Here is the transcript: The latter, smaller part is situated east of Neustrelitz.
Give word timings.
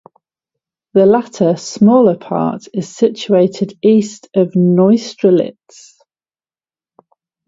The 0.93 1.05
latter, 1.05 1.55
smaller 1.57 2.17
part 2.17 2.65
is 2.73 2.89
situated 2.89 3.77
east 3.83 4.29
of 4.33 4.53
Neustrelitz. 4.55 5.93